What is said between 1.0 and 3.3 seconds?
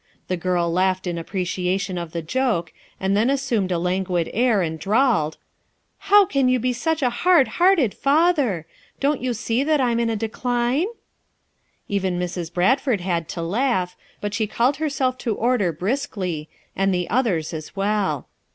in apprecia tion of the joke, and then